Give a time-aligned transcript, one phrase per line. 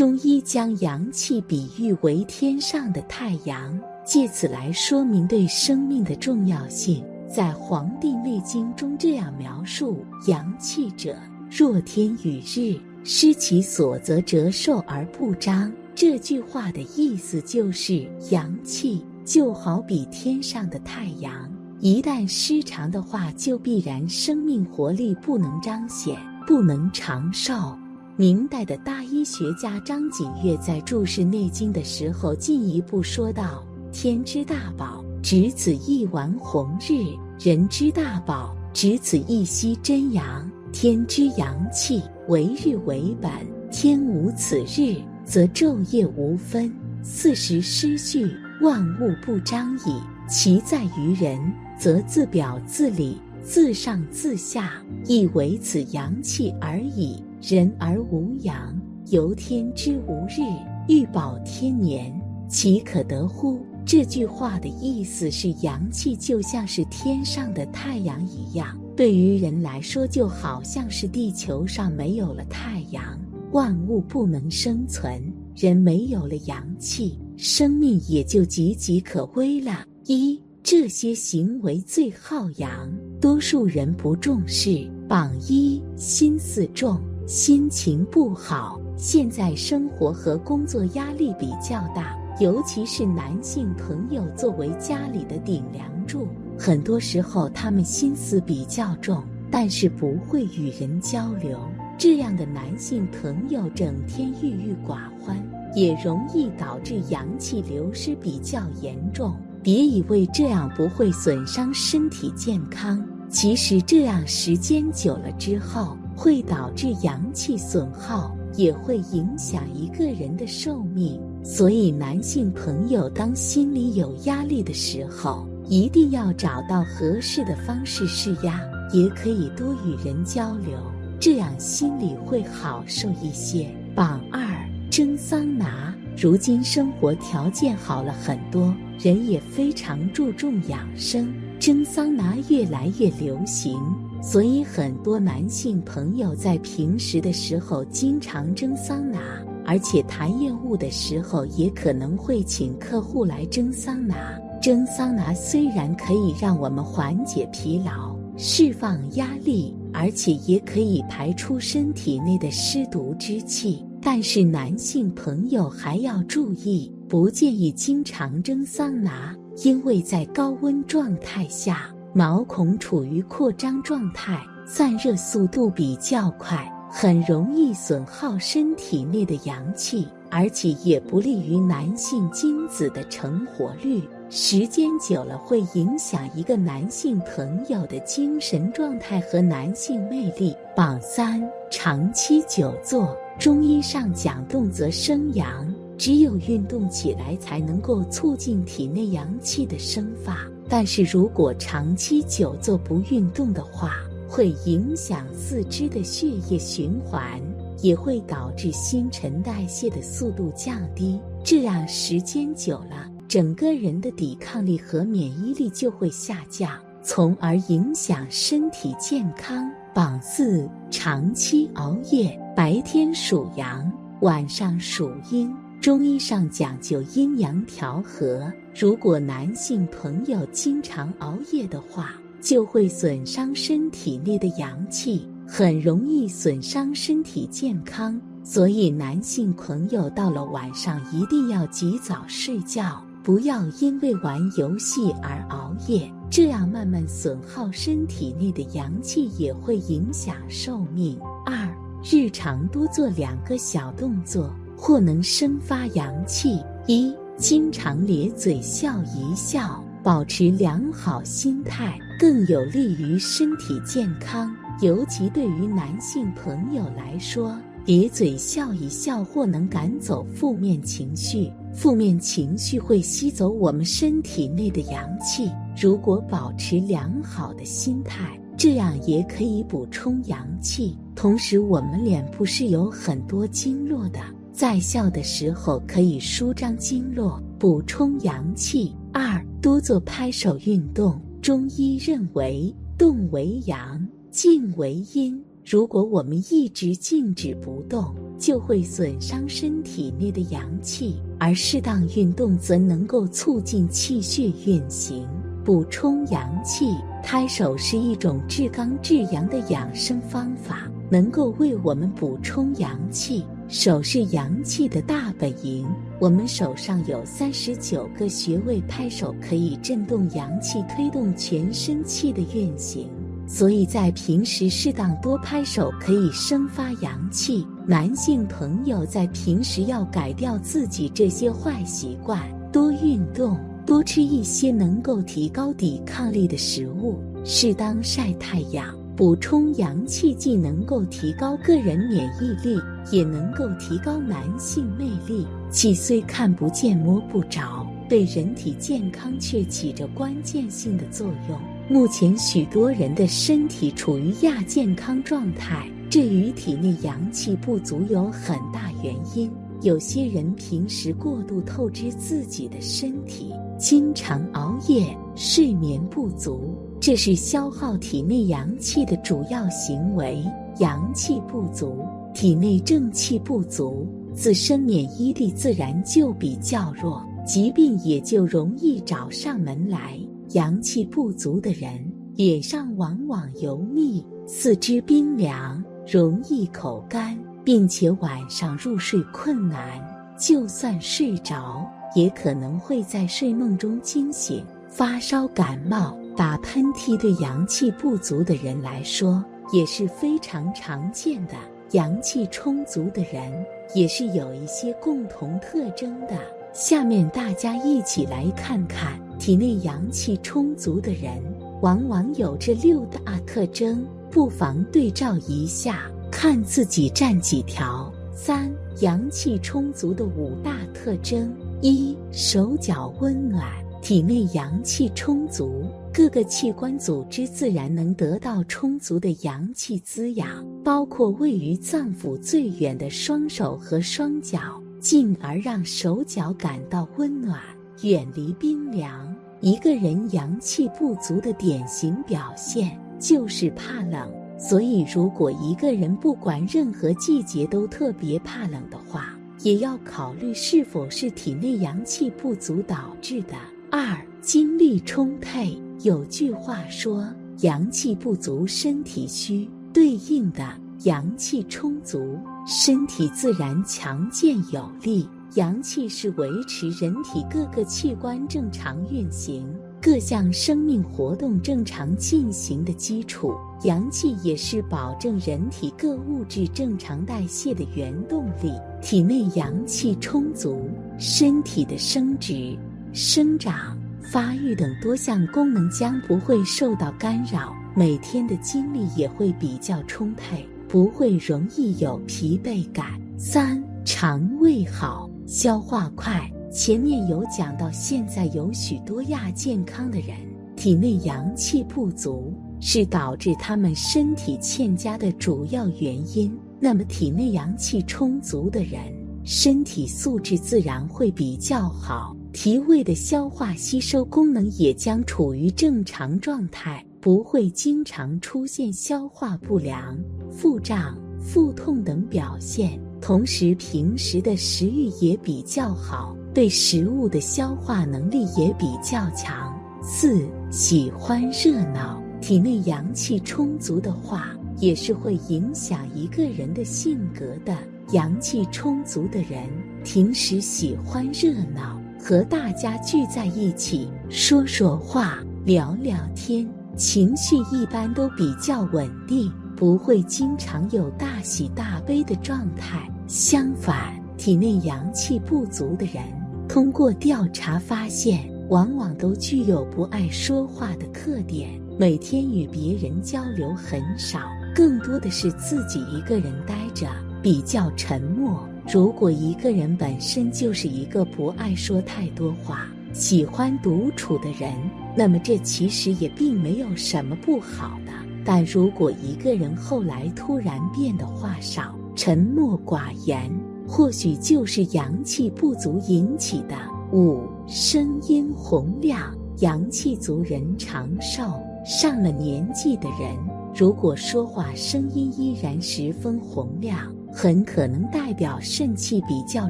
[0.00, 7.04] 中医将阳气比喻为天上的太阳，借此来说明对生命的重要性。
[7.28, 11.14] 在《黄帝内经》中这样描述：“阳气者，
[11.50, 21.46] 若天与日，失其所则，折寿而不彰。”这句话的意思就是，阳气就好比天上的太阳，
[21.78, 27.76] 一旦失常的话，就必然生命活力不能彰显，不能长寿。
[28.20, 40.46] 明代的大医学家张景岳在注释《内经》的时候，进一步说道：“天之大宝，只此一丸红日；人之大宝，只此一息真阳。
[40.70, 43.32] 天之阳气，为日为本。
[43.72, 46.70] 天无此日，则昼夜无分，
[47.02, 49.98] 四时失序，万物不彰矣。
[50.28, 51.40] 其在于人，
[51.78, 54.74] 则自表自里，自上自下，
[55.06, 60.42] 亦为此阳气而已。”人而无阳，由天之无日，
[60.88, 62.12] 欲保天年，
[62.50, 63.58] 岂可得乎？
[63.86, 73.18] 这句话的意思是，阳气就像是天上的太阳一样，对于人来说，就好像是地球上没有了太阳，
[73.52, 75.20] 万物不能生存，
[75.56, 79.86] 人没有了阳气，生命也就岌岌可危了。
[80.04, 84.86] 一这些行为最耗阳，多数人不重视。
[85.08, 87.00] 榜一心思重。
[87.26, 96.26] 心情不好，现在生活和工作压力比较大，尤其是男性朋友作为家里的顶梁柱，
[96.58, 101.60] 很多时候他们心思比较重，但是不会与人交流。
[101.96, 105.40] 这样的男性朋友整天郁郁寡欢，
[105.74, 109.36] 也容易导致阳气流失比较严重。
[109.62, 115.96] 别以为这样不会损伤身体健康，其实这样时间久了之后。
[116.20, 121.18] 会导致阳气损耗，也会影响一个人的寿命。
[121.42, 128.60] 所以，男性朋友当心里有压力的时候，一定要找到合适的方式释压，
[128.92, 130.78] 也可以多与人交流，
[131.18, 133.74] 这样心里会好受一些。
[133.94, 134.46] 榜二：
[134.90, 135.94] 蒸桑拿。
[136.18, 143.80] 如今生活条件好了很多，人也非常注重养生，蒸桑拿越来越流行。
[144.22, 149.18] 所以，很多男性朋友在平时的时候经常蒸桑拿，
[149.64, 154.38] 而且谈业务的时候也可能会请客户来蒸桑拿。
[154.60, 171.90] 蒸桑拿虽然可以让我们缓解疲劳、释放压力，而且也可以排出身体内的湿毒之气，但是男性朋友还要注意，不建议经常蒸桑拿，因为在高温状态下。
[172.12, 184.02] 毛孔处于扩张状态，散热速度比较快，很容易损耗身体内的阳气，而且也不利于男性精子的成活率。
[184.28, 190.52] 时间久了，会影响一个男性朋友的精神状态和男性魅力。
[190.74, 191.40] 榜三：
[191.70, 193.16] 长期久坐。
[193.38, 200.44] 中医上讲，动则生阳，只有运动起来，才能够促进体内阳气的生发。
[200.70, 203.96] 但是如果长期久坐不运动的话，
[204.28, 207.40] 会影响四肢的血液循环，
[207.82, 211.20] 也会导致新陈代谢的速度降低。
[211.42, 216.70] 这样时间久了，整个人的抵抗力和免疫力就会下降，
[217.02, 219.68] 从而影响身体健康。
[219.92, 225.52] 榜四：长期熬夜，白天属阳，晚上属阴。
[225.80, 238.20] 中医上讲究阴阳调和，如果男性朋友经常熬夜的话，就会损伤身体内的阳气，很容易损伤身体健康。
[238.44, 251.18] 所以，男性朋友到了晚上一定要及早睡觉，不要因为玩游戏而熬夜，这样慢慢损耗身体内的阳气，也会影响寿命。
[251.46, 254.54] 二，日常多做两个小动作。
[254.80, 256.58] 或能生发阳气。
[256.86, 264.50] 一，经常咧嘴笑一笑，保持良好心态，更有利于身体健康。
[264.80, 267.54] 尤其对于男性朋友来说，
[267.84, 271.52] 咧嘴笑一笑，或能赶走负面情绪。
[271.74, 275.50] 负面情绪会吸走我们身体内的阳气。
[275.78, 280.96] 如果保持良好的心态，这样也可以补充阳气。
[281.14, 284.18] 同时，我们脸部是有很多经络的。
[284.60, 288.94] 在笑的时候可以舒张经络，补充阳气。
[289.10, 291.18] 二，多做拍手运动。
[291.40, 295.42] 中医认为，动为阳，静为阴。
[295.64, 305.26] 如果我们一直静止不动，就会损伤身体内的阳气，而适当运动则能够促进气血运行，
[305.64, 306.94] 补充阳气。
[307.22, 313.42] 拍手是一种至刚至阳的养生方法，能够为我们补充阳气。
[313.70, 315.86] 手是阳气的大本营，
[316.18, 323.08] 我们手上有三十九个穴位，拍手可以震动阳气，推动全身气的运行。
[323.46, 327.64] 所以在平时适当多拍手，可以生发阳气。
[327.86, 332.42] 男性朋友在平时要改掉自己这些坏习惯，
[332.72, 333.56] 多运动，
[333.86, 342.80] 多吃一些能够提高抵抗力的食物，适当晒太阳，补充阳气，既能够提高个人免疫力，
[343.12, 345.46] 也能够提高男性魅力。
[345.70, 351.60] 气虽看不见摸不着，对人体健康却起着关键性的作用。
[351.86, 359.52] 目前许多人的身体处于亚健康状态，这与体内阳气不足有很大原因。
[359.82, 370.44] 有些人平时过度透支自己的身体，经常熬夜、睡眠不足，这是消耗体内阳气的主要行为。
[370.80, 372.04] 阳气不足，
[372.34, 380.20] 体内正气不足，自身免疫力自然就比较弱，疾病也就容易找上门来。
[380.50, 381.90] 阳气不足的人，
[382.34, 390.00] 脸上往往油腻，四肢冰凉，容易口干，并且晚上入睡困难。
[390.38, 394.62] 就算睡着，也可能会在睡梦中惊醒。
[394.88, 399.44] 发烧、感冒、打喷嚏，对阳气不足的人来说
[399.74, 401.52] 也是非常常见的。
[401.90, 403.52] 阳气充足的人，
[403.94, 406.38] 也是有一些共同特征的。
[406.72, 409.20] 下面大家一起来看看。
[409.38, 411.42] 体内阳气充足的人，
[411.82, 418.10] 往往有这六大特征，不妨对照一下，看自己占几条。
[418.34, 423.62] 三、阳气充足的五大特征：一、手脚温暖，
[424.00, 437.60] 体内阳气充足，各个器官组织自然能得到充足的阳气滋养，包括位于脏腑最远的双手和双脚，进而让手脚感到温暖。
[438.02, 444.32] 远离冰凉，一个人阳气不足的典型表现就是怕冷。
[444.58, 453.54] 所以，如果一个人不管任何季节都特别怕冷的话，也要考虑是否是体内阳气不足导致的。
[453.92, 455.76] 二、精力充沛。
[456.02, 457.26] 有句话说
[457.62, 460.64] ：“阳气不足，身体虚。”对应的，
[461.02, 465.28] 阳气充足，身体自然强健有力。
[465.56, 469.66] 阳气是维持人体各个器官正常运行、
[470.00, 473.52] 各项生命活动正常进行的基础，
[473.82, 478.72] 阳气也是保证人体各物质正常代谢的原动力。
[479.02, 480.88] 体内阳气充足，
[481.18, 482.78] 身体的生殖、
[483.12, 493.20] 生长、发育等多项功能将不会受到干扰，每天的精力也会比较充沛，不会容易有疲惫感。
[493.36, 495.28] 三、肠胃好。
[495.46, 500.36] 消化快，前面有讲到，现在有许多亚健康的人，
[500.76, 506.56] 体内阳气不足，是导致他们身体欠佳的主要原因。
[506.78, 509.00] 那么，体内阳气充足的人，
[509.42, 520.18] 身体素质自然会比较好，脾胃的消化吸收功能也将处于正常状态，不会经常出现消化不良、
[520.50, 523.00] 腹胀、腹痛等表现。
[523.20, 529.72] 同时，平时的食欲也比较好，对食物的消化能力也比较强。
[530.02, 537.76] 四，喜欢热闹，体内阳气充足的话，也是会影响一个人的性格的。
[538.12, 539.68] 阳气充足的人，
[540.02, 549.50] 平时喜欢热闹，和大家聚在一起说说话、聊聊天，情绪一般都比较稳定。
[549.74, 553.10] 不会经常有大喜大悲的状态。
[553.26, 556.22] 相反，体内阳气不足的人，
[556.68, 564.40] 通过调查发现，往往都具有不爱说话的特点，每天与别人交流很少，
[564.74, 567.08] 更多的是自己一个人待着，
[567.40, 568.68] 比较沉默。
[568.92, 574.74] 如果一个人本身就是一个不爱说太多话、喜欢独处的人，
[575.16, 578.10] 那么这其实也并没有什么不好的。
[578.44, 583.48] 但如果一个人后来突然变得话少、沉默寡言，
[583.86, 586.74] 或许就是阳气不足引起的。
[587.12, 591.44] 五、声音洪亮，阳气足人长寿。
[591.84, 593.36] 上了年纪的人，
[593.72, 599.68] 如果说话声音依然十分洪亮，很可能代表肾气比较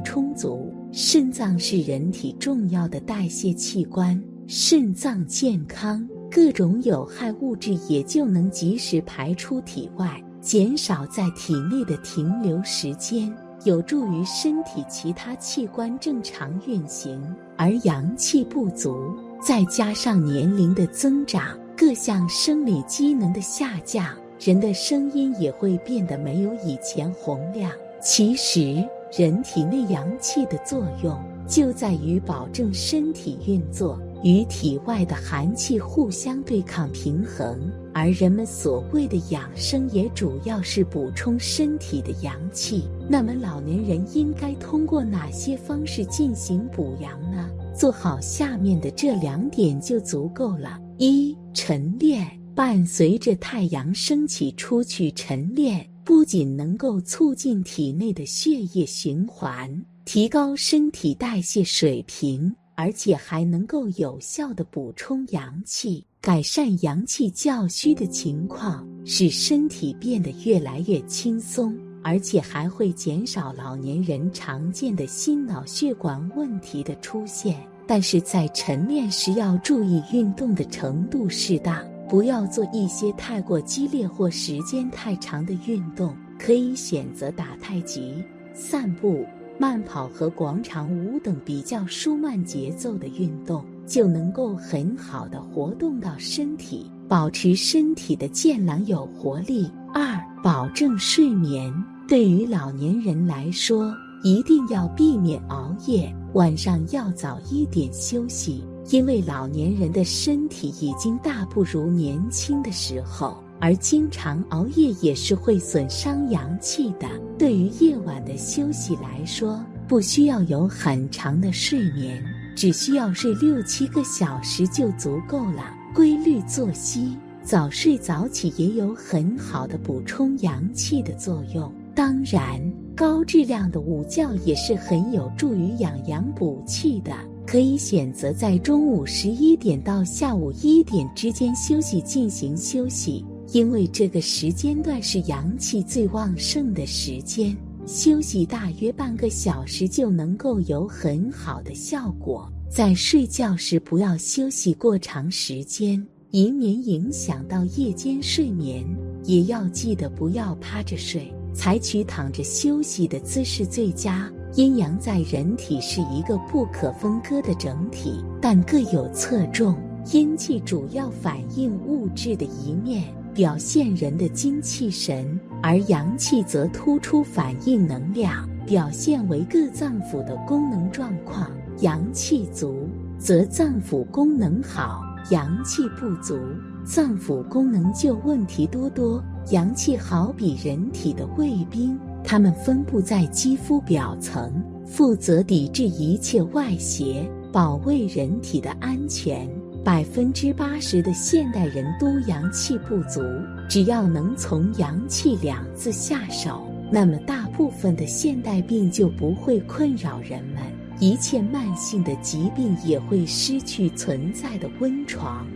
[0.01, 0.73] 充足。
[0.91, 13.33] 肾脏是人体重要的代谢器官，肾脏健康，各种有害物质也就能及时排出体外，减少在体内的停留时间。
[13.63, 17.21] 有助于身体其他器官正常运行，
[17.57, 24.03] 而阳气不足，再加上年龄的增长，各项生理机能的下降，
[24.43, 27.71] 人的声音也会变得没有以前洪亮。
[28.01, 28.83] 其实，
[29.15, 31.15] 人体内阳气的作用
[31.47, 34.01] 就在于保证身体运作。
[34.23, 42.87] 与体外的寒气互相对抗平衡，而人们所谓的养生，也主要是补充身体的阳气。
[43.07, 47.47] 那么，老年人应该通过哪些方式进行补阳呢？
[47.75, 62.53] 做好下面的这两点就足够了：一、晨练，伴随着太阳升起出去晨练，不仅能够促进体内的血液循环，提高身体代谢水平。
[62.73, 77.61] 而且还能够有效的补充阳气，改善阳气较虚的情况，使身体变得越来越轻松，而且还会减少老年人常见的心脑血管问题的出现。
[77.85, 88.21] 但是在晨练时要注意运动的程度适当，不要做一些太过激烈或时间太长的运动，可以选择打太极、
[88.53, 89.25] 散步。
[89.57, 99.71] 慢跑和广场舞等比较舒慢节奏的运动，就能够很好的活动到身体，保持身体的健朗有活力。
[99.93, 101.73] 二、保证睡眠。
[102.09, 113.41] 对于老年人来说，一定要避免熬夜，晚上要早一点休息，因为老年人的身体已经大不如年轻的时候。
[113.63, 117.07] 而经常熬夜也是会损伤阳气的。
[117.37, 122.23] 对于夜晚的休息来说，不需要有很长的睡眠，
[122.55, 125.77] 只需要睡六七个小时就足够了。
[125.93, 131.71] 规律作息，早睡早起也有很好的补充阳气的作用。
[131.93, 132.59] 当然，
[132.95, 137.13] 高质量的午觉也是很有助于养阳补气的。
[137.51, 143.25] 可以选择在中午十一点到下午一点之间休息进行休息。
[143.51, 147.53] 因为这个时间段是阳气最旺盛的时间，
[147.85, 152.49] 休息大约半个小时就能够有很好的效果。
[152.69, 158.81] 在睡觉时不要休息过长时间，以免影响到夜间睡眠。
[159.25, 164.31] 也要记得不要趴着睡，采取躺着休息的姿势最佳。
[164.55, 169.75] 阴阳在人体是一个不可分割的整体，但各有侧重。
[170.11, 173.03] 阴气主要反映物质的一面。
[173.33, 181.49] 表现人的精气神，而阳气则突出反映能量，表现为各脏腑的功能状况。
[181.79, 184.99] 阳气足，则脏腑功能好；
[185.33, 186.37] 阳气不足，
[186.83, 189.23] 脏腑功能就问题多多。
[189.51, 199.49] 阳气好比人体的卫兵，它们分布在肌肤表层，负责抵制一切外邪，保卫人体的安全。
[199.83, 203.19] 百分之八十的现代人都阳气不足，
[203.67, 206.61] 只要能从“阳气”两字下手，
[206.91, 210.61] 那么大部分的现代病就不会困扰人们，
[210.99, 215.47] 一切慢性的疾病也会失去存在的温床。